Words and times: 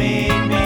made 0.00 0.48
me. 0.48 0.59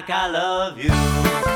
like 0.00 0.08
I 0.08 0.28
love 0.28 0.78
you. 0.78 1.49